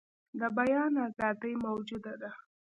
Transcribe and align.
د 0.39 0.41
بیان 0.57 0.93
آزادي 1.07 1.53
موجوده 1.65 2.13
ده. 2.21 2.31